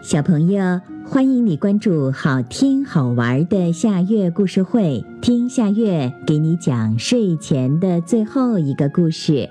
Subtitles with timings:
[0.00, 9.50] 小朋友，欢迎你关注好听好玩的夏月故事会，听夏月给你讲睡前的最后一个故事。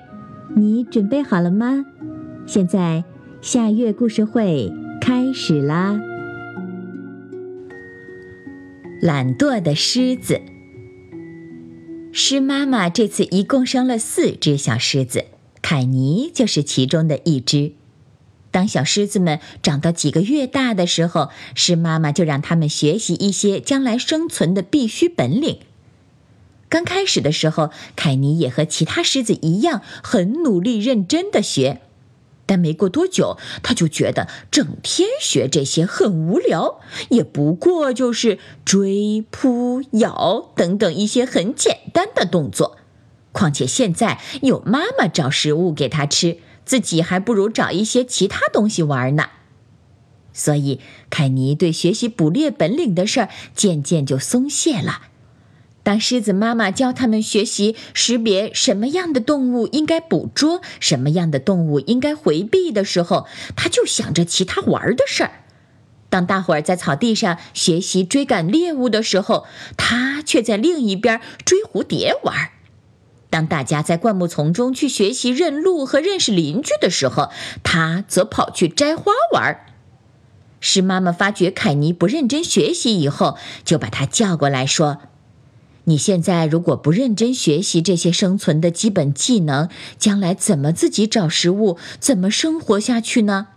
[0.56, 1.86] 你准备好了吗？
[2.46, 3.04] 现在
[3.42, 4.72] 夏月故事会
[5.02, 6.00] 开始啦！
[9.02, 10.40] 懒惰的狮子，
[12.14, 15.26] 狮妈妈这次一共生了四只小狮子，
[15.62, 17.74] 凯尼就是其中的一只。
[18.58, 25.60] 当小狮子们长到几个月大的时候，狮妈妈就让他们学习一些将来生存的必须本领。
[26.68, 31.82] 刚开始的时候，凯尼也和其他狮子一样，很努力认真的学。
[32.48, 36.80] 但没过多久，他就觉得整天学这些很无聊，
[37.10, 42.78] 也不过就是追、扑、咬等等一些很简单的动作。
[43.32, 46.40] 况且现在有妈妈找食物给他吃。
[46.68, 49.30] 自己还不如找一些其他东西玩呢，
[50.34, 50.80] 所以
[51.10, 55.04] 凯尼对学习捕猎本领的事儿渐渐就松懈了。
[55.82, 65.32] 当狮子妈妈教他们学习识别什么样的动物应该捕捉，什么样的动物应该回避的时候，他就想着其他玩的事儿。
[66.10, 69.46] 当大伙儿在草地上学习追赶猎物的时候，
[69.78, 72.52] 他却在另一边追蝴蝶玩。
[73.38, 77.30] 当大家在灌木丛中去学习认路和认识邻居的时候，
[77.62, 79.64] 他则跑去摘花玩。
[80.60, 84.98] 是妈妈发觉凯尼不认真学习以后，就把他叫过来说
[85.86, 93.50] ：“你现在如果不认真学习这些生存的基本技能，将来怎么自己找食物，怎么生活下去呢？”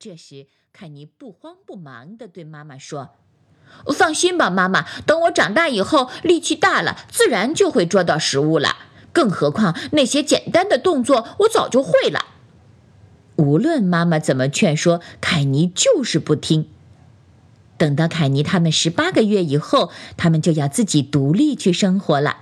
[0.00, 3.10] 这时，凯尼不慌不忙地对妈妈说。
[3.92, 4.86] 放心吧，妈妈。
[5.06, 8.76] 等我长大以后，力气大了，自然就会捉到食物了。
[9.12, 12.26] 更何况那些简单的动作，我早就会了。
[13.36, 16.68] 无论妈妈怎么劝说，凯尼就是不听。
[17.76, 22.36] 等到凯尼他们十八个月以后，他们就要自己独立去生活了。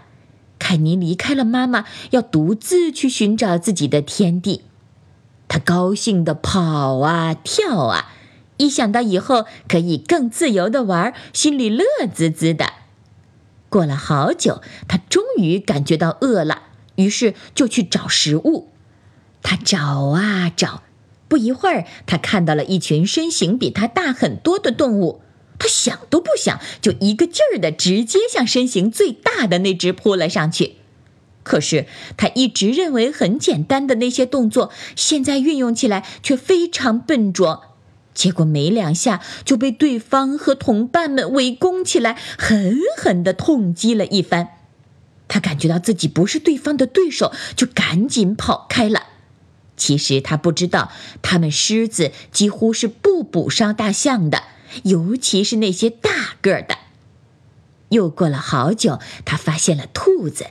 [0.58, 4.64] 凯尼离开了妈妈，要独自去寻找自己的天地。
[5.48, 8.12] 他高兴地跑啊跳啊。
[8.60, 11.84] 一想到以后可以更自由的玩，心里乐
[12.14, 12.74] 滋滋的。
[13.70, 16.64] 过了好久，他终于感觉到饿了，
[16.96, 18.68] 于是就去找食物。
[19.42, 19.78] 他找
[20.08, 20.82] 啊找，
[21.26, 25.22] 不一会儿，他看到了一群身形比他大很多的动物。
[25.58, 30.76] 他想都不想，就一个劲儿的直接向身形最大的那只扑了上去。
[31.42, 31.86] 可是
[32.18, 37.69] 他一直认为很简单的那些动作，现在运用起来却非常笨拙。
[38.12, 44.48] 结果没两下就被对方和同伴们围攻起来，狠狠地痛击了一番。
[45.28, 49.04] 他感觉到自己不是对方的对手，就赶紧跑开了。
[49.76, 50.90] 其实他不知道，
[51.22, 54.42] 他们狮子几乎是不捕杀大象的，
[54.82, 56.10] 尤其是那些大
[56.42, 56.76] 个的。
[57.90, 60.48] 又过了好久，他发现了兔子，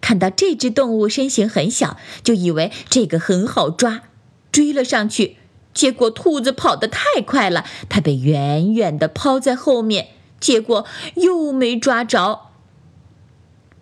[0.00, 4.02] 看到这只动物身形很小，就以为这个很好抓，
[4.50, 5.36] 追了上去。
[5.74, 10.08] 结果兔子跑得太快了，它被远远地抛在后面，
[10.40, 10.86] 结果
[11.16, 12.42] 又没抓着。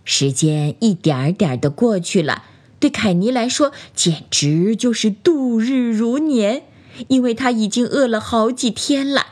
[0.05, 2.45] 时间一点点的过去了，
[2.81, 6.65] 对凯尼来说简直就是度日如年，
[7.09, 9.27] 因为他已经饿了好几天了。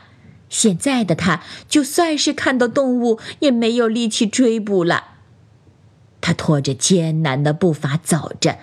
[0.47, 5.05] 现在的他就算是看到动物，也没有力气追捕了。
[6.21, 8.59] 他拖着艰难的步伐走着。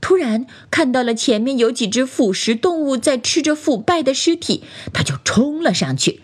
[0.00, 4.62] 突然看到了前面有几只腐食动物在吃着腐败的尸体，
[4.92, 6.20] 他就冲了上去。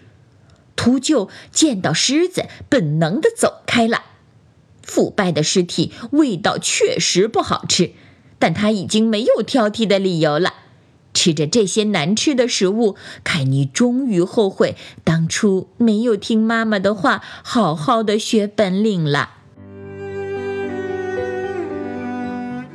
[0.77, 4.03] 秃鹫见到狮子，本能的走开了。
[4.83, 7.93] 腐败的尸体味道确实不好吃，
[8.39, 10.55] 但他已经没有挑剔的理由了。
[11.15, 19.42] 吃着这些难吃的食物，凯尼终于后悔当初没有听妈妈的话，好好的学本领了。